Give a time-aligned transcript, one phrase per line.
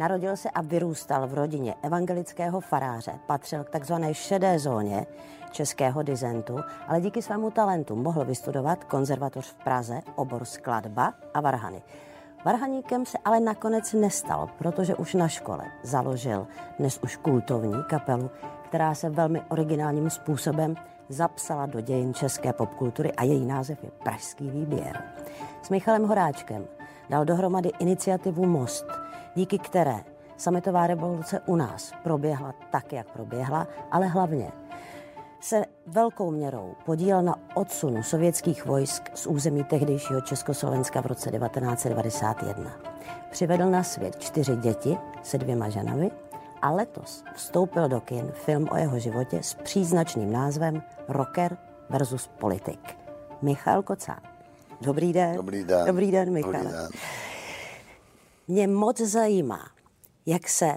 [0.00, 5.06] Narodil se a vyrůstal v rodině evangelického faráře, patřil k takzvané šedé zóně
[5.50, 6.58] českého dizentu,
[6.88, 11.82] ale díky svému talentu mohl vystudovat konzervatoř v Praze, obor skladba a varhany.
[12.44, 16.46] Varhaníkem se ale nakonec nestal, protože už na škole založil
[16.78, 18.30] dnes už kultovní kapelu,
[18.64, 20.76] která se velmi originálním způsobem
[21.08, 25.02] zapsala do dějin české popkultury a její název je Pražský výběr.
[25.62, 26.66] S Michalem Horáčkem
[27.10, 28.86] dal dohromady iniciativu Most,
[29.34, 30.04] díky které
[30.36, 34.52] sametová revoluce u nás proběhla tak, jak proběhla, ale hlavně
[35.40, 42.70] se velkou měrou podílel na odsunu sovětských vojsk z území tehdejšího Československa v roce 1991.
[43.30, 46.10] Přivedl na svět čtyři děti se dvěma ženami
[46.62, 51.56] a letos vstoupil do kin film o jeho životě s příznačným názvem Rocker
[51.90, 52.96] versus politik.
[53.42, 54.20] Michal Kocán.
[54.80, 55.36] Dobrý den.
[55.36, 55.86] Dobrý den.
[55.86, 56.52] Dobrý den, Michal.
[56.52, 56.88] Dobrý den.
[58.50, 59.70] Mě moc zajímá,
[60.26, 60.76] jak se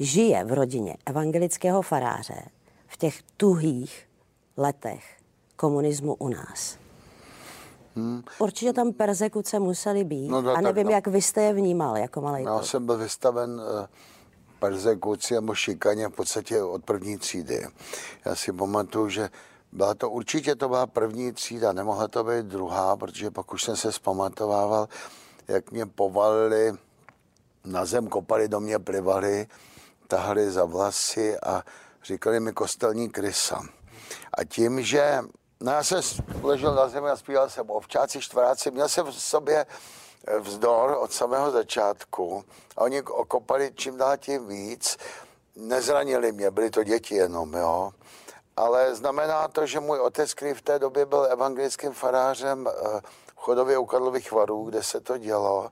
[0.00, 2.42] žije v rodině evangelického faráře
[2.86, 4.08] v těch tuhých
[4.56, 5.16] letech
[5.56, 6.78] komunismu u nás.
[7.96, 8.22] Hmm.
[8.38, 10.28] Určitě tam persekuce musely být.
[10.28, 10.90] No, no, a tak nevím, no.
[10.90, 13.88] jak vy jste je vnímal jako malý Já jsem byl vystaven eh,
[14.58, 17.66] persekuci nebo šikaně v podstatě od první třídy.
[18.24, 19.30] Já si pamatuju, že
[19.72, 23.76] byla to určitě to byla první třída, nemohla to být druhá, protože pak už jsem
[23.76, 24.88] se zpamatovával,
[25.48, 26.72] jak mě povalili
[27.64, 29.46] na zem, kopali do mě, plivali,
[30.06, 31.62] tahali za vlasy a
[32.04, 33.62] říkali mi kostelní krysa.
[34.34, 35.20] A tím, že
[35.60, 36.00] no já jsem
[36.42, 39.66] ležel na zemi a zpíval jsem ovčáci, štvoráci, měl jsem v sobě
[40.26, 42.44] eh, vzdor od samého začátku
[42.76, 44.96] a oni okopali čím dál tím víc.
[45.56, 47.92] Nezranili mě, byly to děti jenom, jo.
[48.56, 53.36] Ale znamená to, že můj otec, který v té době byl evangelickým farářem eh, v
[53.36, 55.70] Chodově u Karlových varů, kde se to dělo,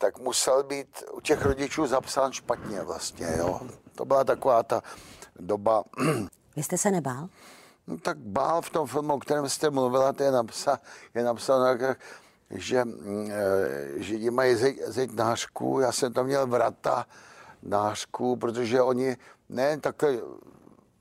[0.00, 3.60] tak musel být u těch rodičů zapsán špatně vlastně, jo.
[3.94, 4.82] To byla taková ta
[5.38, 5.84] doba,
[6.56, 7.28] Vy jste se nebál?
[7.86, 10.80] No, tak bál v tom filmu, o kterém jste mluvila, to je, napsa,
[11.14, 11.78] je napsáno,
[12.50, 12.84] že
[13.30, 17.06] eh, Židi mají zeď, zeď nářků, já jsem tam měl vrata
[17.62, 19.16] nářků, protože oni
[19.48, 20.18] ne takhle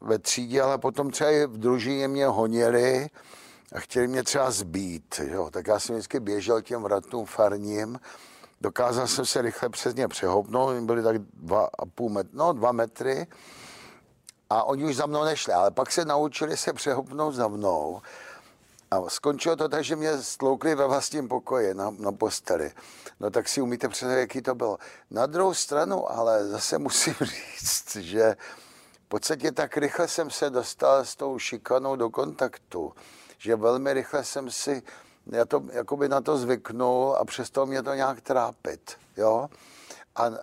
[0.01, 3.09] ve třídě, ale potom třeba i v družině mě honili
[3.71, 5.49] a chtěli mě třeba zbít, jo.
[5.51, 7.99] tak já jsem vždycky běžel těm vratům farním,
[8.61, 12.71] dokázal jsem se rychle přes ně přehoupnout, byly tak dva a půl metr, no dva
[12.71, 13.27] metry,
[14.49, 18.01] a oni už za mnou nešli, ale pak se naučili se přehopnout za mnou.
[18.91, 22.71] A skončilo to tak, že mě stloukli ve vlastním pokoji na, na posteli.
[23.19, 24.77] No tak si umíte představit, jaký to bylo.
[25.11, 28.35] Na druhou stranu, ale zase musím říct, že
[29.05, 32.93] v podstatě tak rychle jsem se dostal s tou šikanou do kontaktu,
[33.37, 34.83] že velmi rychle jsem si
[35.31, 38.91] já to, jakoby na to zvyknul a přestalo mě to nějak trápit.
[39.17, 39.49] Jo?
[40.15, 40.33] A e,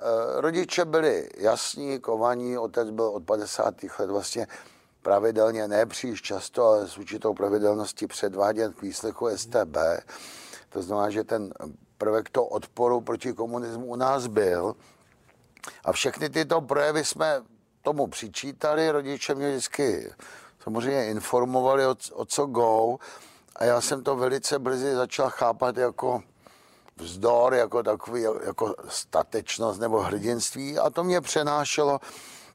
[0.41, 3.75] rodiče byli jasní, kovaní, otec byl od 50.
[3.99, 4.47] let vlastně
[5.03, 9.77] pravidelně, ne příliš často, ale s určitou pravidelností předváděn k výslechu STB.
[10.69, 11.53] To znamená, že ten
[11.99, 14.77] prvek toho odporu proti komunismu u nás byl.
[15.85, 17.43] A všechny tyto projevy jsme
[17.83, 20.13] tomu přičítali, rodiče mě vždycky
[20.63, 22.99] samozřejmě informovali o, o co go
[23.57, 26.23] a já jsem to velice brzy začal chápat jako
[26.97, 32.01] vzdor, jako takový, jako statečnost nebo hrdinství a to mě přenášelo.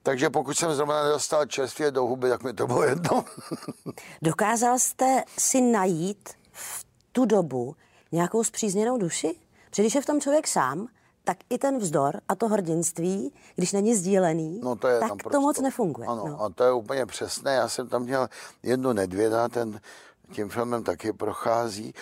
[0.04, 3.26] Takže pokud jsem zrovna nedostal čerstvě do huby, tak mi to bylo jedno.
[4.22, 7.76] Dokázal jste si najít v tu dobu
[8.12, 9.36] nějakou zpřízněnou duši?
[9.70, 10.88] Protože když je v tom člověk sám,
[11.24, 15.18] tak i ten vzdor a to hrdinství, když není sdílený, no to je tak tam
[15.18, 15.40] to prostě.
[15.40, 16.08] moc nefunguje.
[16.08, 16.42] Ano, no.
[16.42, 17.54] a to je úplně přesné.
[17.54, 18.30] Já jsem tam měl
[18.64, 19.80] jednu nedvěda, ten
[20.32, 21.94] tím filmem taky prochází.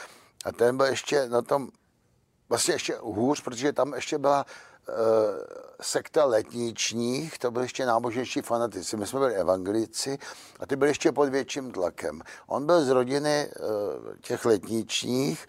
[0.46, 1.70] A ten byl ještě na tom,
[2.50, 4.96] vlastně ještě hůř, protože tam ještě byla uh,
[5.82, 8.98] sekta letničních, to byly ještě náboženští fanatici.
[8.98, 10.18] My jsme byli evangelici
[10.60, 12.22] a ty byli ještě pod větším tlakem.
[12.48, 15.48] On byl z rodiny uh, těch letničních,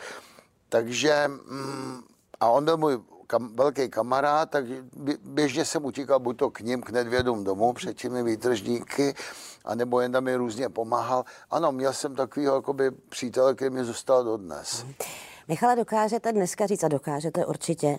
[0.69, 2.01] takže mm,
[2.41, 2.99] a on byl můj
[3.31, 4.65] kam, velký kamarád, tak
[5.25, 9.15] běžně jsem utíkal buď to k ním, k nedvědům domů před těmi výtržníky,
[9.65, 11.25] anebo jen tam mi různě pomáhal.
[11.51, 14.87] Ano, měl jsem takovýho jakoby přítele, který mi zůstal dodnes.
[15.49, 17.99] Michale, dokážete dneska říct a dokážete určitě,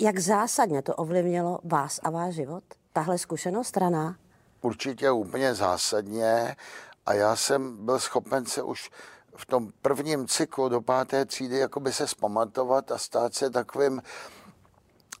[0.00, 2.64] jak zásadně to ovlivnilo vás a váš život?
[2.92, 4.16] Tahle zkušenost strana?
[4.60, 6.56] Určitě úplně zásadně
[7.06, 8.90] a já jsem byl schopen se už
[9.36, 14.02] v tom prvním cyklu do páté třídy jakoby se zpamatovat a stát se takovým,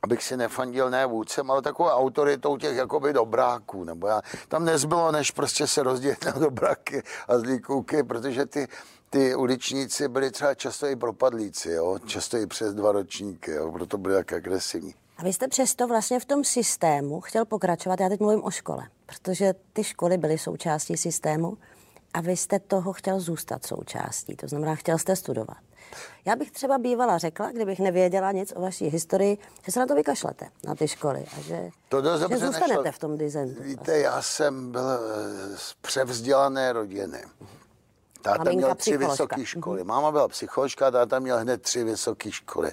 [0.02, 3.84] abych si nefandil ne vůdcem, ale takovou autoritou těch jakoby dobráků.
[3.84, 8.68] Nebo já, tam nezbylo, než prostě se rozdělit na dobráky a zlý kluky, protože ty,
[9.10, 11.98] ty uličníci byli třeba často i propadlíci, jo?
[12.06, 13.72] často i přes dva ročníky, jo?
[13.72, 14.94] proto byli tak agresivní.
[15.18, 18.88] A vy jste přesto vlastně v tom systému chtěl pokračovat, já teď mluvím o škole,
[19.06, 21.58] protože ty školy byly součástí systému
[22.14, 25.56] a vy jste toho chtěl zůstat součástí, to znamená, chtěl jste studovat.
[26.24, 29.94] Já bych třeba bývala řekla, kdybych nevěděla nic o vaší historii, že se na to
[29.94, 32.92] vykašlete, na ty školy a že, To dost že zůstanete nešlo.
[32.92, 33.62] v tom dizentu.
[33.62, 37.24] Víte, já jsem byl eh, z převzdělané rodiny.
[38.22, 39.84] Táta Maminka měl tři vysoké školy.
[39.84, 42.72] Máma byla psycholožka, táta měl hned tři vysoké školy.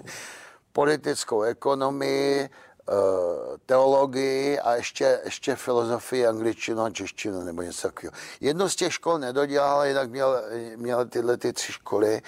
[0.74, 2.50] Politickou ekonomii,
[3.66, 8.14] teologii a ještě, ještě filozofii, angličtinu a češtinu nebo něco takového.
[8.42, 10.42] Jednu z těch škol nedodělal, jinak měl,
[10.76, 12.22] měl tyhle ty tři školy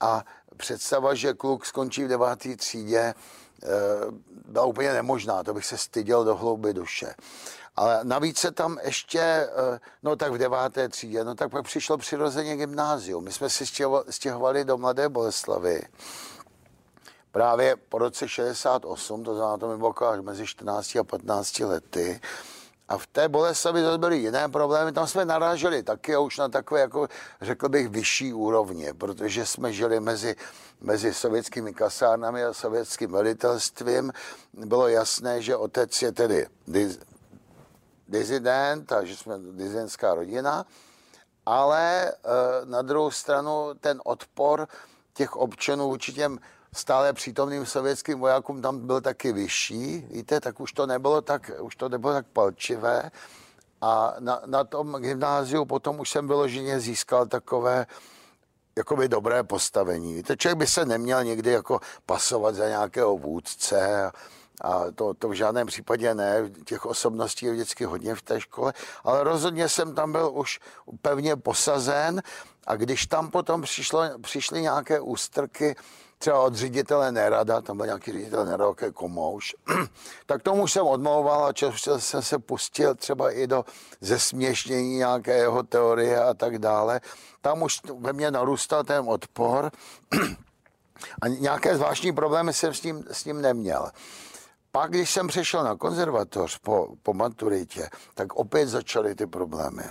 [0.00, 0.24] a
[0.56, 3.14] představa, že kluk skončí v devátý třídě, eh,
[4.44, 7.14] byla úplně nemožná, to bych se styděl do hlouby duše.
[7.76, 11.98] Ale navíc se tam ještě, eh, no tak v deváté třídě, no tak pak přišlo
[11.98, 13.24] přirozeně gymnázium.
[13.24, 15.82] My jsme stěho- stěhovali do Mladé Boleslavy
[17.32, 22.20] právě po roce 68, to znamená, to mi bylo až mezi 14 a 15 lety.
[22.88, 26.48] A v té Boleslavi zase byly jiné problémy, tam jsme naráželi taky a už na
[26.48, 27.08] takové, jako
[27.40, 30.36] řekl bych, vyšší úrovně, protože jsme žili mezi,
[30.80, 34.12] mezi sovětskými kasárnami a sovětským velitelstvím.
[34.52, 36.98] Bylo jasné, že otec je tedy diz-
[38.08, 40.66] dizident a že jsme dizidentská rodina,
[41.46, 42.14] ale eh,
[42.64, 44.68] na druhou stranu ten odpor
[45.14, 46.38] těch občanů vůči těm
[46.72, 51.76] stále přítomným sovětským vojákům tam byl taky vyšší, víte, tak už to nebylo tak, už
[51.76, 53.10] to nebylo tak palčivé.
[53.80, 57.86] A na, na tom gymnáziu potom už jsem vyloženě získal takové
[58.76, 60.14] jakoby dobré postavení.
[60.14, 64.10] Víte, člověk by se neměl někdy jako pasovat za nějakého vůdce
[64.60, 66.50] a, to, to v žádném případě ne.
[66.64, 68.72] Těch osobností je vždycky hodně v té škole,
[69.04, 70.60] ale rozhodně jsem tam byl už
[71.02, 72.22] pevně posazen
[72.66, 75.76] a když tam potom přišlo, přišly nějaké ústrky,
[76.18, 79.56] třeba od ředitele Nerada, tam byl nějaký ředitel Nerada, jaký komouš,
[80.26, 83.64] tak tomu jsem odmlouval a často jsem se pustil třeba i do
[84.00, 87.00] zesměšnění nějaké jeho teorie a tak dále.
[87.40, 89.70] Tam už ve mně narůstal ten odpor
[91.22, 93.90] a nějaké zvláštní problémy jsem s ním, s ním neměl.
[94.72, 99.82] Pak, když jsem přešel na konzervatoř po, po maturitě, tak opět začaly ty problémy.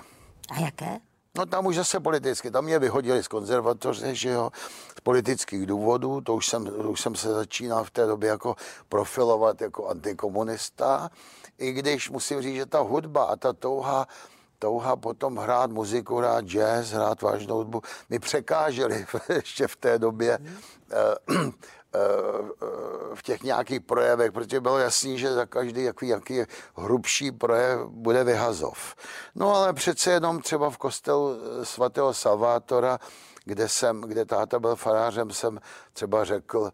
[0.49, 0.99] A jaké?
[1.37, 4.49] No tam už zase politicky, tam mě vyhodili z konzervatoře, že jo,
[4.97, 8.55] z politických důvodů, to už jsem, to už jsem se začínal v té době jako
[8.89, 11.09] profilovat jako antikomunista,
[11.57, 14.07] i když musím říct, že ta hudba a ta touha,
[14.59, 19.05] touha potom hrát muziku, hrát jazz, hrát vážnou hudbu, mi překážely
[19.35, 20.39] ještě v té době
[20.91, 20.95] eh,
[23.13, 26.43] v těch nějakých projevech, protože bylo jasný, že za každý jaký, jaký
[26.75, 28.95] hrubší projev bude vyhazov.
[29.35, 31.29] No ale přece jenom třeba v kostelu
[31.63, 32.99] svatého Salvátora,
[33.45, 35.59] kde, jsem, kde táta byl farářem, jsem
[35.93, 36.71] třeba řekl,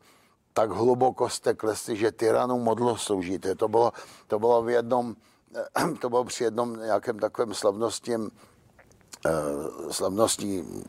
[0.53, 3.55] tak hluboko jste klesli, že tyranu modlo sloužíte.
[3.55, 3.91] To bylo,
[4.27, 5.15] to bylo v jednom,
[5.99, 8.31] to bylo při jednom nějakém takovém slavnostním,
[9.91, 10.83] slavnostní,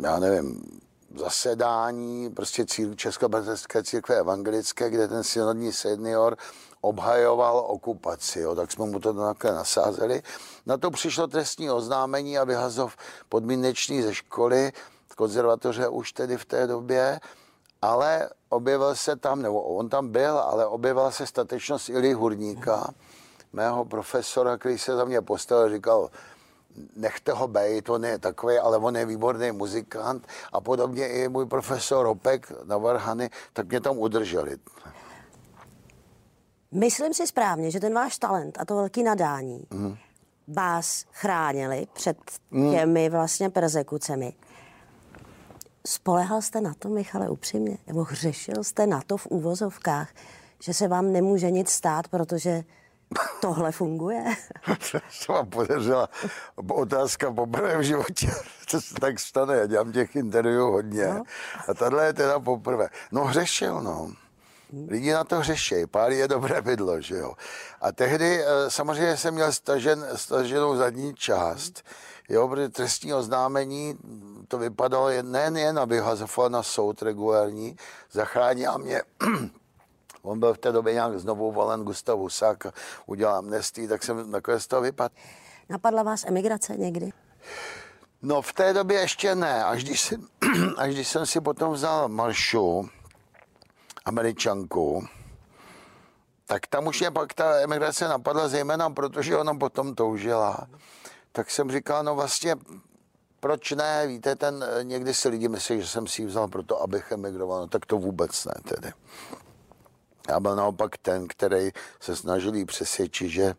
[0.00, 0.80] já nevím,
[1.18, 6.36] zasedání prostě cíl, Českobratrské církve evangelické, kde ten synodní senior
[6.80, 10.22] obhajoval okupaci, jo, tak jsme mu to takhle nasázeli.
[10.66, 12.96] Na to přišlo trestní oznámení a vyhazov
[13.28, 14.72] podmínečný ze školy,
[15.16, 17.20] konzervatoře už tedy v té době,
[17.82, 22.94] ale objevil se tam, nebo on tam byl, ale objevila se statečnost Ili Hurníka,
[23.52, 26.10] mého profesora, který se za mě postavil, říkal,
[26.96, 31.46] nechte ho bejt, on je takový, ale on je výborný muzikant a podobně i můj
[31.46, 34.56] profesor Opek na Varhany, tak mě tam udrželi.
[36.72, 39.96] Myslím si správně, že ten váš talent a to velký nadání mm.
[40.48, 42.18] vás chránili před
[42.70, 44.32] těmi vlastně persekucemi.
[45.86, 47.78] Spolehal jste na to, Michale, upřímně?
[47.86, 50.08] Nebo hřešil jste na to v úvozovkách,
[50.62, 52.64] že se vám nemůže nic stát, protože
[53.40, 54.24] tohle funguje?
[55.26, 56.08] to vám podařila
[56.70, 58.30] otázka poprvé v životě.
[58.70, 61.06] To se tak stane, já dělám těch interview hodně.
[61.06, 61.22] No.
[61.68, 62.88] A tahle je teda poprvé.
[63.12, 64.12] No hřešil, no.
[64.88, 67.34] Lidi na to hřešejí, pár je dobré bydlo, že jo.
[67.80, 71.82] A tehdy samozřejmě jsem měl stažen, staženou zadní část,
[72.28, 73.98] jo, protože trestní oznámení,
[74.48, 77.76] to vypadalo jen, nejen jen, aby hazoval na soud regulární,
[78.12, 79.02] zachránil mě
[80.26, 82.66] On byl v té době nějak znovu volen Gustav Husák,
[83.06, 85.14] udělal amnestii, tak jsem nakonec z toho vypadl.
[85.68, 87.12] Napadla vás emigrace někdy?
[88.22, 90.26] No v té době ještě ne, až když, jsem,
[90.76, 92.88] až když jsem si potom vzal Maršu,
[94.04, 95.06] američanku,
[96.46, 100.66] tak tam už mě pak ta emigrace napadla zejména, protože ona potom toužila.
[101.32, 102.56] Tak jsem říkal, no vlastně,
[103.40, 107.12] proč ne, víte, ten, někdy si lidi myslí, že jsem si ji vzal proto, abych
[107.12, 108.92] emigroval, no tak to vůbec ne tedy.
[110.28, 113.54] Já byl naopak ten, který se snažil přesvědčit, že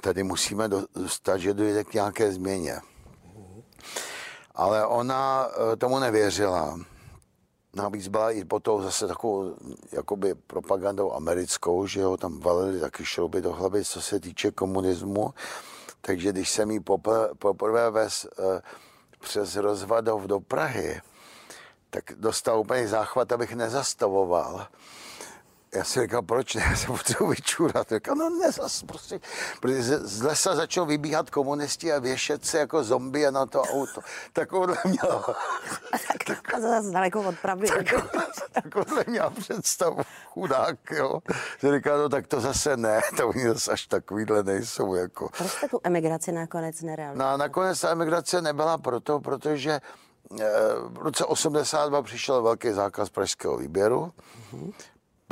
[0.00, 2.80] tady musíme dostat, že dojde k nějaké změně.
[4.54, 6.80] Ale ona eh, tomu nevěřila.
[7.74, 9.56] Navíc byla i potom zase takovou
[9.92, 15.34] jakoby propagandou americkou, že ho tam valili taky šrouby do hlavy, co se týče komunismu.
[16.00, 16.80] Takže když jsem jí
[17.38, 18.62] poprvé ves eh,
[19.20, 21.00] přes rozvadov do Prahy,
[21.90, 24.66] tak dostal úplně záchvat, abych nezastavoval
[25.74, 27.92] já si říkal, proč ne, já se potřebuji vyčůrat.
[27.92, 29.20] Říkal, no ne, zas, prostě,
[29.60, 34.00] protože z lesa začal vybíhat komunisti a věšet se jako zombie na to auto.
[34.32, 35.24] Takovouhle měl.
[36.26, 37.68] tak, a zase daleko od pravdy.
[38.52, 41.20] takovouhle měl představu chudák, jo.
[41.58, 44.94] Že říkal, no tak to zase ne, to oni zase až takovýhle nejsou.
[44.94, 45.28] Jako.
[45.38, 47.32] Proč jste tu emigraci nakonec nerealizoval?
[47.32, 49.80] No, nakonec ta emigrace nebyla proto, protože
[50.40, 50.44] eh,
[50.86, 54.12] v roce 82 přišel velký zákaz pražského výběru.
[54.54, 54.72] Mm-hmm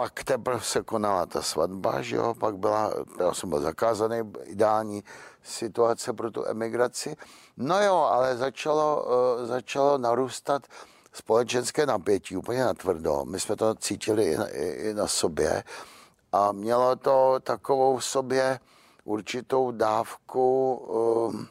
[0.00, 5.04] pak teprve se konala ta svatba, že jo, pak byla, já jsem byl zakázaný, ideální
[5.42, 7.16] situace pro tu emigraci.
[7.56, 10.62] No jo, ale začalo, uh, začalo narůstat
[11.12, 13.24] společenské napětí úplně natvrdo.
[13.24, 15.64] My jsme to cítili i na, i, i na sobě
[16.32, 18.60] a mělo to takovou v sobě
[19.04, 21.44] určitou dávku uh,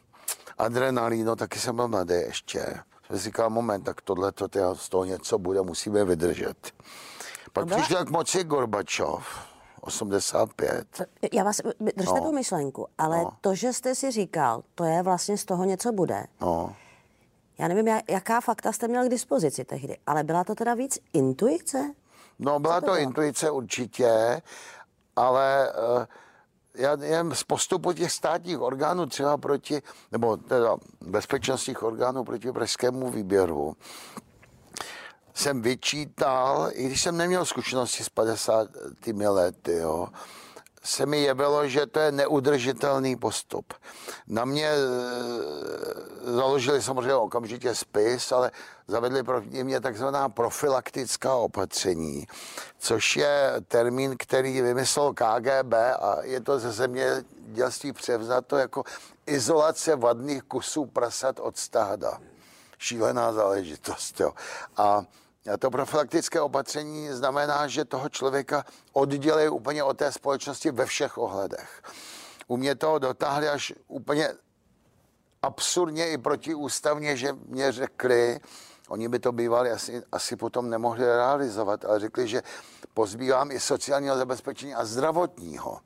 [0.57, 2.79] adrenalínu, taky jsem byl mladý ještě.
[3.07, 6.73] Jsem říkal, moment, tak tohle to z toho něco bude, musíme vydržet.
[7.53, 7.81] Pak byla...
[7.81, 9.47] přišel k moci Gorbačov,
[9.81, 11.01] 85.
[11.33, 11.61] Já vás,
[11.95, 12.21] držte no.
[12.21, 13.31] tu myšlenku, ale no.
[13.41, 16.25] to, že jste si říkal, to je vlastně z toho něco bude.
[16.41, 16.75] No.
[17.57, 21.93] Já nevím, jaká fakta jste měl k dispozici tehdy, ale byla to teda víc intuice?
[22.39, 24.41] No, byla to, to intuice určitě,
[25.15, 26.05] ale uh,
[26.75, 33.09] já jen z postupu těch státních orgánů třeba proti, nebo teda bezpečnostních orgánů proti pražskému
[33.09, 33.75] výběru,
[35.39, 38.67] jsem vyčítal, i když jsem neměl zkušenosti s 50
[39.27, 40.07] lety, jo,
[40.83, 43.73] se mi jevilo, že to je neudržitelný postup.
[44.27, 44.77] Na mě e,
[46.31, 48.51] založili samozřejmě okamžitě spis, ale
[48.87, 52.27] zavedli proti mě takzvaná profilaktická opatření,
[52.77, 58.83] což je termín, který vymyslel KGB a je to ze zemědělství převzato jako
[59.25, 62.19] izolace vadných kusů prasat od stáda.
[62.77, 64.19] Šílená záležitost.
[64.19, 64.31] Jo.
[64.77, 65.05] A
[65.53, 71.17] a to profilaktické opatření znamená, že toho člověka oddělí úplně od té společnosti ve všech
[71.17, 71.81] ohledech.
[72.47, 74.29] U mě to dotáhli až úplně
[75.41, 78.39] absurdně i protiústavně, že mě řekli,
[78.87, 82.43] oni by to bývali asi, asi potom nemohli realizovat, ale řekli, že
[82.93, 85.79] pozbývám i sociálního zabezpečení a zdravotního.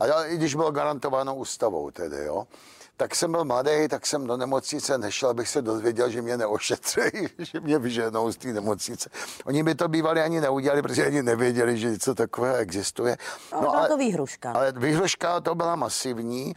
[0.00, 2.46] A i když bylo garantováno ústavou tedy, jo
[2.96, 7.00] tak jsem byl mladý, tak jsem do nemocnice nešel, abych se dozvěděl, že mě neošetří,
[7.38, 9.10] že mě vyženou z té nemocnice.
[9.44, 13.16] Oni by to bývali ani neudělali, protože ani nevěděli, že něco takového existuje.
[13.52, 14.52] No, ale to výhruška.
[14.52, 16.54] Ale výhruška to byla masivní.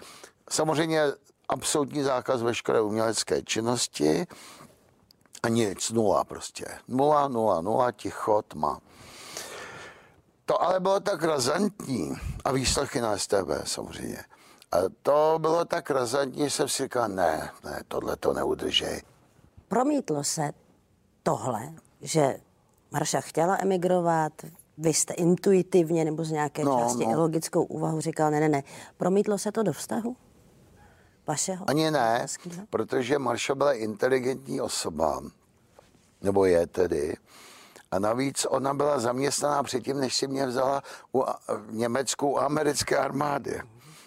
[0.50, 1.04] Samozřejmě
[1.50, 4.28] absolutní zákaz veškeré umělecké činnosti
[5.44, 6.66] a nic, nula prostě.
[6.88, 8.80] Nula, nula, nula, ticho, tma.
[10.46, 12.14] To ale bylo tak razantní
[12.46, 14.24] a výslechy na STB samozřejmě
[14.76, 19.02] a to bylo tak razantní, že jsem si říkal, ne, ne, tohle to neudržej.
[19.68, 20.52] Promítlo se
[21.24, 22.38] tohle, že
[22.92, 24.34] Marša chtěla emigrovat,
[24.78, 27.20] vy jste intuitivně nebo z nějaké no, části no.
[27.20, 28.64] logickou úvahu říkal, ne, ne, ne.
[28.98, 30.16] Promítlo se to do vztahu?
[31.28, 31.70] Vašeho?
[31.70, 32.66] Ani ne, Vaskýho?
[32.70, 35.22] protože Marša byla inteligentní osoba,
[36.22, 37.16] nebo je tedy.
[37.92, 40.82] A navíc ona byla zaměstnaná předtím, než si mě vzala
[41.14, 41.24] u
[41.70, 43.62] německou americké armády.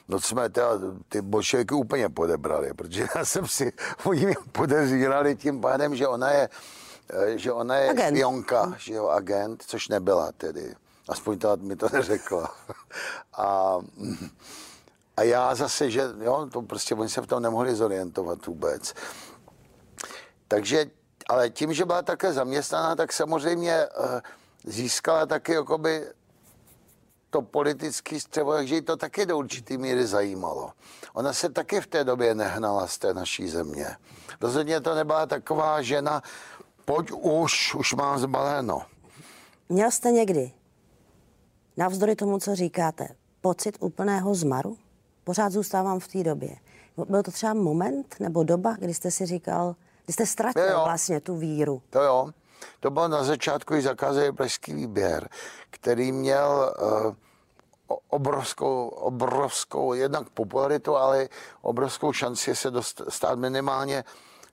[0.08, 0.68] No jsme teda
[1.08, 3.72] ty bolševiky úplně podebrali, protože já jsem si,
[4.04, 6.48] oni mě podezírali tím pádem, že ona je,
[7.10, 8.16] eh, že ona je agent.
[8.16, 10.74] špionka, že jo, agent, což nebyla tedy.
[11.08, 12.54] Aspoň to mi to neřekla.
[13.36, 13.78] A,
[15.16, 18.94] a já zase, že jo, to prostě oni se v tom nemohli zorientovat vůbec.
[20.48, 20.86] Takže,
[21.28, 24.20] ale tím, že byla také zaměstnaná, tak samozřejmě eh,
[24.64, 26.06] získala taky jakoby
[27.30, 30.72] to politický střevo, takže ji to taky do určitý míry zajímalo.
[31.14, 33.96] Ona se taky v té době nehnala z té naší země.
[34.40, 36.22] Rozhodně to nebyla taková žena,
[36.84, 38.82] pojď už, už mám zbaleno.
[39.68, 40.52] Měl jste někdy,
[41.76, 43.08] navzdory tomu, co říkáte,
[43.40, 44.76] pocit úplného zmaru?
[45.24, 46.56] Pořád zůstávám v té době.
[47.08, 50.82] Byl to třeba moment nebo doba, kdy jste si říkal, kdy jste ztratil jo, jo.
[50.84, 51.82] vlastně tu víru?
[51.90, 52.30] To jo.
[52.80, 55.28] To bylo na začátku i zakázaný pražský výběr,
[55.70, 57.14] který měl uh,
[58.08, 61.28] obrovskou, obrovskou jednak popularitu, ale
[61.62, 64.04] obrovskou šanci se dost, stát minimálně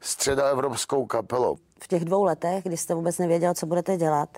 [0.02, 1.58] středoevropskou kapelou.
[1.84, 4.30] V těch dvou letech, kdy jste vůbec nevěděl, co budete dělat,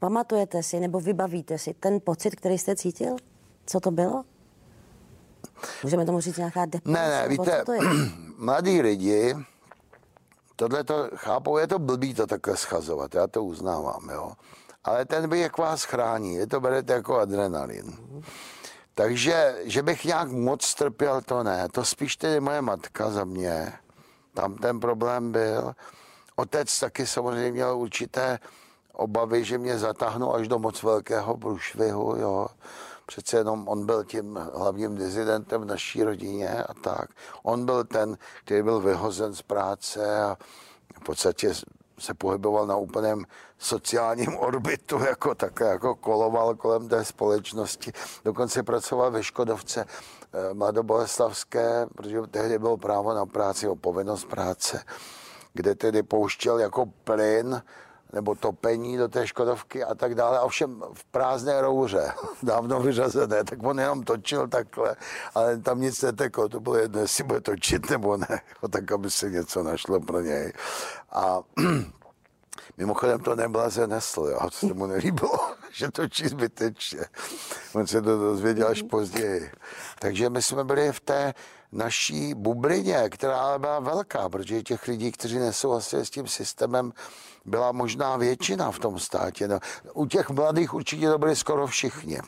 [0.00, 3.16] Pamatujete si nebo vybavíte si ten pocit, který jste cítil?
[3.66, 4.24] Co to bylo?
[5.82, 6.98] Můžeme tomu říct nějaká deprese?
[6.98, 7.80] Ne, ne, víte, to je?
[8.38, 9.34] mladí lidi,
[10.60, 14.32] tohle to chápou, je to blbý to takhle schazovat, já to uznávám, jo.
[14.84, 17.96] Ale ten věk vás chrání, je to berete jako adrenalin.
[18.94, 21.68] Takže, že bych nějak moc trpěl, to ne.
[21.72, 23.72] To spíš tedy moje matka za mě.
[24.34, 25.72] Tam ten problém byl.
[26.36, 28.38] Otec taky samozřejmě měl určité
[28.92, 32.46] obavy, že mě zatáhnou až do moc velkého průšvihu, jo.
[33.10, 37.10] Přece jenom on byl tím hlavním dizidentem v naší rodině a tak.
[37.42, 40.36] On byl ten, který byl vyhozen z práce a
[41.00, 41.54] v podstatě
[41.98, 43.24] se pohyboval na úplném
[43.58, 47.92] sociálním orbitu, jako také jako koloval kolem té společnosti.
[48.24, 54.84] Dokonce pracoval ve Škodovce eh, mladoboleslavské, protože tehdy bylo právo na práci, o povinnost práce,
[55.52, 57.62] kde tedy pouštěl jako plyn
[58.12, 60.40] nebo topení do té Škodovky a tak dále.
[60.40, 62.12] Ovšem v prázdné rouře,
[62.42, 64.96] dávno vyřazené, tak on jenom točil takhle,
[65.34, 66.48] ale tam nic neteklo.
[66.48, 68.40] To bylo jedno, jestli bude točit nebo ne,
[68.70, 70.52] tak aby se něco našlo pro něj.
[71.10, 71.40] A
[72.76, 75.38] Mimochodem to neblaze nesl, jo, co se mu nelíbilo,
[75.72, 77.00] že točí zbytečně.
[77.72, 79.50] On se to dozvěděl až později.
[79.98, 81.34] Takže my jsme byli v té
[81.72, 86.92] naší bublině, která byla velká, protože těch lidí, kteří nesouhlasili s tím systémem,
[87.44, 89.48] byla možná většina v tom státě.
[89.48, 89.58] No,
[89.94, 92.18] u těch mladých určitě to byli skoro všichni.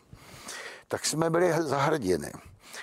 [0.88, 2.32] Tak jsme byli za hrdiny.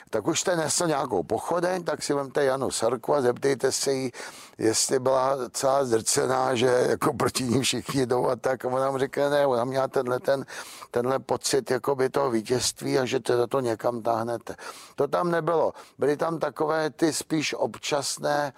[0.10, 4.12] Tak už jste nesl nějakou pochodeň, tak si vemte Janu Sarku a zeptejte se jí,
[4.58, 8.65] jestli byla celá zdrcená, že jako proti ní všichni jdou a tak.
[8.65, 10.46] A ona mu řekne, ne, ona měla tenhle, ten,
[10.91, 14.55] tenhle pocit jakoby toho vítězství a že to, to někam táhnete.
[14.96, 15.74] To tam nebylo.
[15.98, 18.53] Byly tam takové ty spíš občasné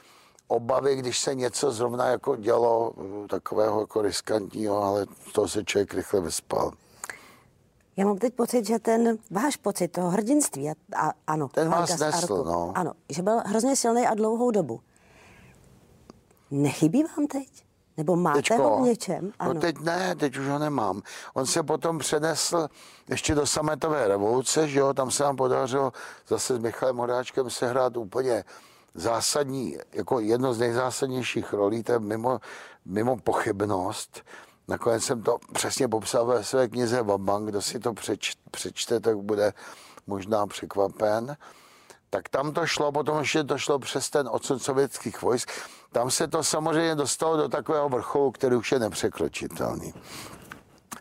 [0.47, 2.93] obavy, když se něco zrovna jako dělo
[3.29, 6.71] takového jako riskantního, ale toho se člověk rychle vyspal.
[7.97, 11.99] Já mám teď pocit, že ten váš pocit toho hrdinství, a, a ano, ten vás
[11.99, 12.71] nesl, no.
[12.75, 14.79] ano, že byl hrozně silný a dlouhou dobu.
[16.51, 17.47] Nechybí vám teď?
[17.97, 19.25] Nebo máte Teďko, ho v něčem?
[19.25, 19.53] No ano.
[19.53, 21.01] No teď ne, teď už ho nemám.
[21.33, 22.67] On se potom přenesl
[23.09, 25.91] ještě do sametové revoluce, že jo, tam se nám podařilo
[26.27, 28.43] zase s Michalem Horáčkem sehrát úplně
[28.93, 32.39] zásadní, jako jedno z nejzásadnějších rolí, to je mimo,
[32.85, 34.21] mimo pochybnost.
[34.71, 39.17] Nakonec jsem to přesně popsal ve své knize Babang, kdo si to přeč, přečte, tak
[39.17, 39.53] bude
[40.07, 41.37] možná překvapen.
[42.09, 45.51] Tak tam to šlo, potom ještě to šlo přes ten odsud sovětských vojsk.
[45.91, 49.93] Tam se to samozřejmě dostalo do takového vrcholu, který už je nepřekročitelný.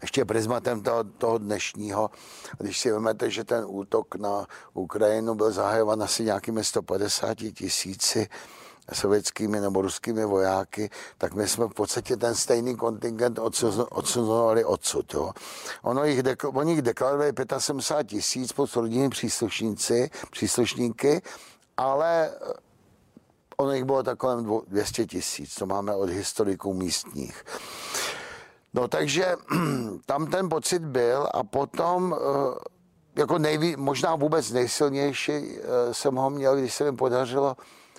[0.02, 2.10] Ještě prismatem toho, toho dnešního,
[2.58, 8.28] když si vezmete, že ten útok na Ukrajinu byl zahajován asi nějakými 150 tisíci
[8.92, 13.38] sovětskými nebo ruskými vojáky, tak my jsme v podstatě ten stejný kontingent
[13.90, 15.14] odsunovali odsud.
[15.14, 15.30] Jo.
[15.82, 21.22] Ono jich dekl, oni jich deklarovali 75 tisíc pod rodinní příslušníci, příslušníky,
[21.76, 22.52] ale eh,
[23.56, 27.44] ono jich bylo tak kolem 200 tisíc, to máme od historiků místních.
[28.74, 29.36] No takže
[30.06, 32.80] tam ten pocit byl a potom eh,
[33.16, 37.56] jako nejví, možná vůbec nejsilnější eh, jsem ho měl, když se mi podařilo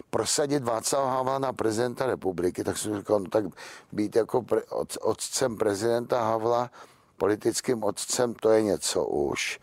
[0.09, 3.45] prosadit Václava Havla na prezidenta republiky, tak jsem říkal, no tak
[3.91, 6.71] být jako pre, od, otcem prezidenta Havla,
[7.17, 9.59] politickým otcem, to je něco už.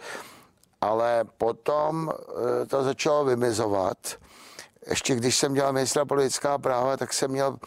[0.81, 2.12] Ale potom
[2.62, 3.98] e, to začalo vymizovat.
[4.87, 7.59] Ještě když jsem dělal ministra politická práva, tak jsem měl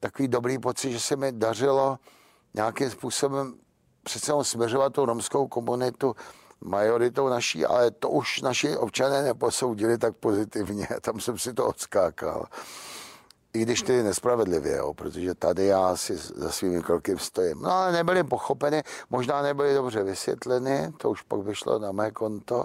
[0.00, 1.98] takový dobrý pocit, že se mi dařilo
[2.54, 3.54] nějakým způsobem
[4.02, 6.16] přece směřovat tu romskou komunitu
[6.60, 10.88] majoritou naší, ale to už naši občané neposoudili tak pozitivně.
[11.00, 12.46] Tam jsem si to odskákal.
[13.54, 17.62] I když tedy nespravedlivě, jo, protože tady já si za svými kroky stojím.
[17.62, 22.64] No ale nebyly pochopeny, možná nebyly dobře vysvětleny, to už pak vyšlo na mé konto.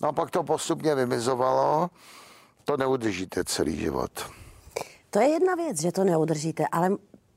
[0.00, 1.90] No a pak to postupně vymizovalo,
[2.64, 4.10] to neudržíte celý život.
[5.10, 6.90] To je jedna věc, že to neudržíte, ale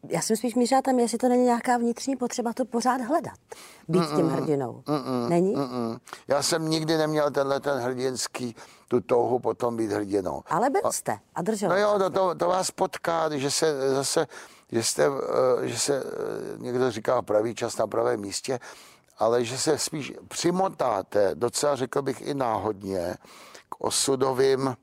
[0.09, 3.33] já jsem spíš mířila tam, jestli to není nějaká vnitřní potřeba to pořád hledat.
[3.87, 4.83] Být mm-mm, tím hrdinou.
[4.85, 5.55] Mm-mm, není?
[5.55, 5.99] Mm-mm.
[6.27, 8.55] Já jsem nikdy neměl tenhle ten hrdinský,
[8.87, 10.41] tu touhu potom být hrdinou.
[10.47, 11.69] Ale byl jste a držel.
[11.69, 14.27] No jo, to, to, to vás potká, že se zase,
[14.71, 16.03] že, jste, eh, že se eh,
[16.57, 18.59] někdo říká pravý čas na pravém místě,
[19.17, 23.15] ale že se spíš přimotáte, docela řekl bych i náhodně,
[23.69, 24.75] k osudovým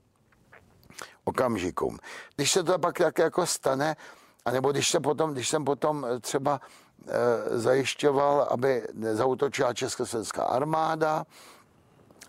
[1.24, 1.98] okamžikům.
[2.36, 3.96] Když se to pak tak jako stane,
[4.44, 6.60] a nebo když, se potom, když jsem potom eh, třeba
[7.06, 11.24] e, zajišťoval, aby zautočila Československá armáda,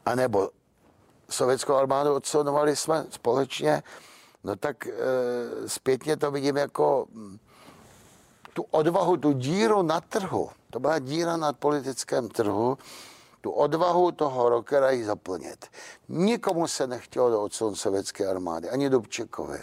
[0.06, 0.50] anebo
[1.30, 3.84] sovětskou armádu odsunovali jsme společně,
[4.44, 4.92] no tak e,
[5.68, 7.38] zpětně to vidím jako hm,
[8.54, 12.78] tu odvahu, tu díru na trhu, To byla díra na politickém trhu,
[13.42, 15.66] tu odvahu toho rockera ji zaplnit.
[16.10, 19.60] Nikomu se nechtělo do odsun sovětské armády, ani Dubčekovi.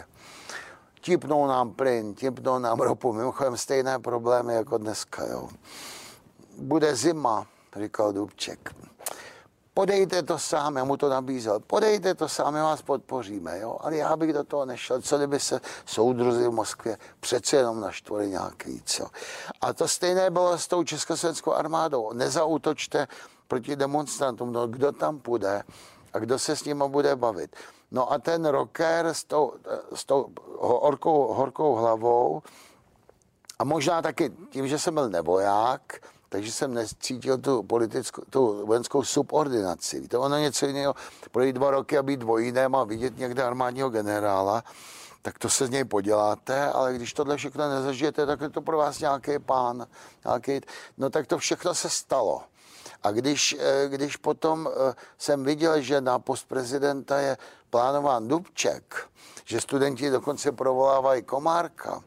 [1.01, 5.25] Tipnou nám plyn, tipnou nám ropu, mimochodem stejné problémy jako dneska.
[5.25, 5.49] Jo.
[6.57, 8.75] Bude zima, říkal Dubček.
[9.73, 13.77] Podejte to sám, já mu to nabízel, podejte to sám, my vás podpoříme, jo?
[13.81, 18.29] ale já bych do toho nešel, co kdyby se soudruzi v Moskvě přece jenom naštvali
[18.29, 19.07] nějaký, co.
[19.61, 22.13] A to stejné bylo s tou československou armádou.
[22.13, 23.07] Nezautočte
[23.47, 25.63] proti demonstrantům, no kdo tam půjde
[26.13, 27.55] a kdo se s nimi bude bavit.
[27.91, 29.53] No a ten rocker s tou,
[29.95, 32.41] s tou horkou, horkou hlavou
[33.59, 39.03] a možná taky tím, že jsem byl nevoják, takže jsem necítil tu politickou, tu vojenskou
[39.03, 39.99] subordinaci.
[39.99, 40.95] Víte, ono něco jiného,
[41.31, 44.63] projít dva roky a být dvojinem a vidět někde armádního generála,
[45.21, 48.77] tak to se z něj poděláte, ale když tohle všechno nezažijete, tak je to pro
[48.77, 49.87] vás nějaký pán,
[50.25, 50.61] nějaký,
[50.97, 52.43] no tak to všechno se stalo.
[53.03, 57.37] A když, eh, když potom eh, jsem viděl, že na post prezidenta je
[57.69, 59.09] plánován Dubček,
[59.45, 62.03] že studenti dokonce provolávají Komárka,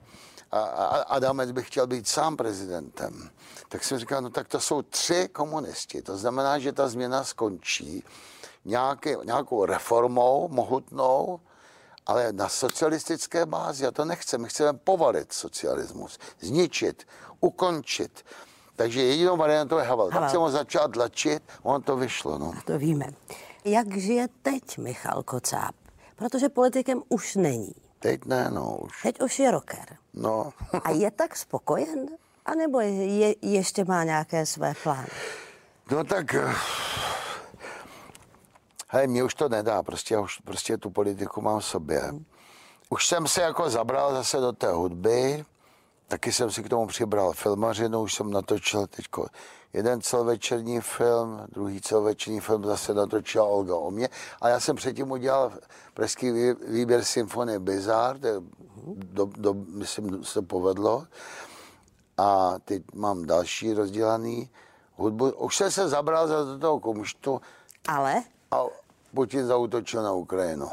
[0.54, 3.30] a Adamec by chtěl být sám prezidentem,
[3.68, 6.02] tak jsem říkal, no tak to jsou tři komunisti.
[6.02, 8.04] To znamená, že ta změna skončí
[8.64, 11.40] nějaký, nějakou reformou mohutnou,
[12.06, 13.86] ale na socialistické bázi.
[13.86, 14.48] A to nechceme.
[14.48, 17.06] Chceme povalit socialismus, zničit,
[17.40, 18.24] ukončit.
[18.76, 20.04] Takže jedinou variantou je Havel.
[20.10, 20.20] Havel.
[20.20, 22.38] Tak jsem ho začal tlačit, on to vyšlo.
[22.38, 22.52] No.
[22.64, 23.06] To víme.
[23.64, 25.74] Jak žije teď Michal Kocáb?
[26.16, 27.74] Protože politikem už není.
[27.98, 29.02] Teď ne, no už.
[29.02, 29.96] Teď už je rocker.
[30.14, 30.52] No.
[30.84, 32.06] A je tak spokojen?
[32.46, 35.08] A nebo je, ještě má nějaké své plány?
[35.90, 36.34] No tak...
[36.34, 36.54] Eh,
[38.88, 42.02] hej, mě už to nedá, prostě, už, prostě tu politiku mám v sobě.
[42.90, 45.44] Už jsem se jako zabral zase do té hudby,
[46.08, 49.06] taky jsem si k tomu přibral filmařinu, už jsem natočil teď
[49.74, 54.08] jeden celovečerní film, druhý celovečerní film zase natočila Olga o mě.
[54.40, 55.52] A já jsem předtím udělal
[55.94, 56.32] pražský
[56.68, 58.34] výběr symfonie Bizarre, to je,
[58.94, 61.06] do, do, myslím, se povedlo.
[62.18, 64.50] A teď mám další rozdělaný
[64.96, 65.30] hudbu.
[65.30, 67.40] Už jsem se zabral za toho komuštu.
[67.88, 68.22] Ale?
[68.50, 68.62] A
[69.14, 70.70] Putin zautočil na Ukrajinu.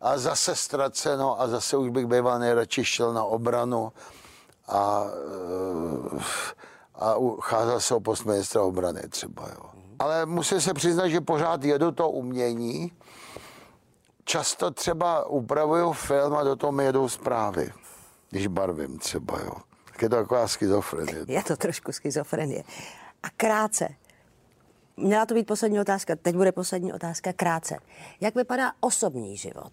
[0.00, 3.92] A zase ztraceno a zase už bych býval nejradši šel na obranu
[4.70, 5.04] a,
[6.16, 6.22] eh,
[6.94, 9.48] a ucházel se o post ministra obrany třeba.
[9.48, 9.70] Jo.
[9.98, 12.92] Ale musím se přiznat, že pořád jedu to umění.
[14.24, 17.72] Často třeba upravuju film a do toho mi jedou zprávy,
[18.30, 19.38] když barvím třeba.
[19.44, 19.52] Jo.
[19.84, 21.24] Tak je to taková schizofrenie.
[21.28, 22.64] Je to trošku schizofrenie.
[23.22, 23.88] A krátce,
[24.96, 27.78] měla to být poslední otázka, teď bude poslední otázka krátce.
[28.20, 29.72] Jak vypadá osobní život?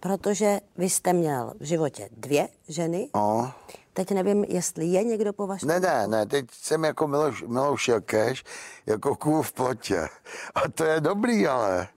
[0.00, 3.08] Protože vy jste měl v životě dvě ženy.
[3.14, 3.52] No.
[3.98, 5.68] Teď nevím, jestli je někdo po vašem.
[5.68, 8.44] Ne, ne, ne, teď jsem jako Miloš, Miloš Jakeš,
[8.86, 10.08] jako kůl v plotě.
[10.54, 11.88] A to je dobrý, ale,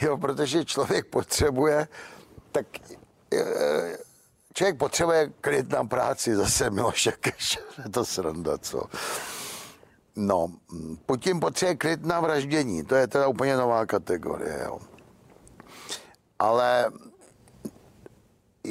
[0.00, 1.88] jo, protože člověk potřebuje,
[2.52, 2.66] tak
[4.54, 8.82] člověk potřebuje klid na práci, zase Miloš Jakeš, je to sranda, co.
[10.16, 10.52] No,
[11.06, 14.78] Putin potřebuje klid na vraždění, to je teda úplně nová kategorie, jo.
[16.38, 16.90] Ale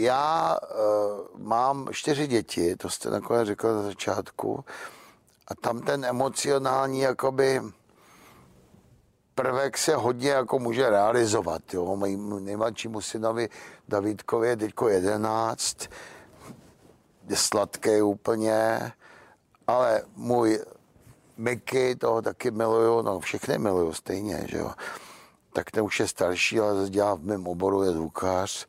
[0.02, 4.66] já uh, mám čtyři děti, to jste nakonec řekl na začátku,
[5.48, 7.62] a tam ten emocionální jakoby
[9.36, 11.74] prvek se hodně jako může realizovat.
[11.74, 11.96] Jo.
[11.96, 13.50] Mým nejmladšímu synovi
[13.88, 15.78] Davidkovi je teďko 11,
[17.30, 18.92] je sladký úplně,
[19.68, 20.60] ale můj
[21.38, 24.72] Miky, toho taky miluju, no všechny miluju stejně, že jo.
[25.54, 28.68] Tak ten už je starší, ale dělá v mém oboru, je zvukář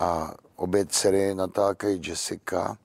[0.00, 2.76] a obě dcery, Natálka i Jessica.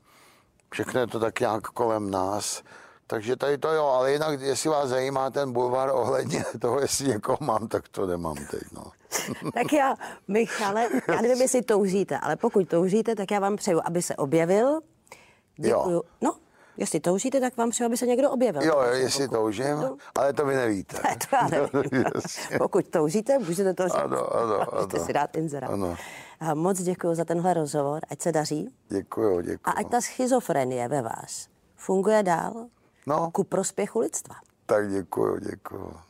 [0.72, 2.64] Všechno je to tak nějak kolem nás.
[3.08, 7.38] Takže tady to jo, ale jinak, jestli vás zajímá ten bulvár ohledně toho, jestli někoho
[7.42, 8.84] mám, tak to nemám teď, no.
[9.54, 9.96] tak já,
[10.28, 14.80] Michale, já nevím, jestli toužíte, ale pokud toužíte, tak já vám přeju, aby se objevil.
[15.58, 15.92] Děkuju.
[15.92, 16.02] Jo.
[16.22, 16.36] No,
[16.80, 18.62] Jestli toužíte, tak vám přeju, aby se někdo objevil.
[18.64, 19.38] Jo, jo jestli pokud...
[19.38, 19.98] toužím, no.
[20.18, 20.98] ale to vy nevíte.
[21.04, 21.48] Ne, to já
[21.82, 22.04] nevím.
[22.58, 23.96] Pokud toužíte, můžete to říct.
[23.96, 25.06] Ano, ano, ano.
[25.06, 25.72] si dát inzerát.
[25.72, 25.96] Ano.
[26.40, 28.76] A moc děkuji za tenhle rozhovor, ať se daří.
[28.90, 29.62] Děkuji, děkuji.
[29.64, 32.68] A ať ta schizofrenie ve vás funguje dál
[33.08, 33.32] no.
[33.32, 34.36] ku prospěchu lidstva.
[34.66, 36.09] Tak děkuji, děkuji.